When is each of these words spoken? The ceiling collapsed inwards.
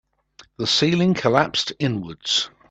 The 0.57 0.65
ceiling 0.65 1.13
collapsed 1.13 1.73
inwards. 1.77 2.49